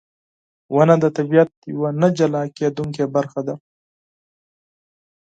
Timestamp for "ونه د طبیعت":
0.75-1.51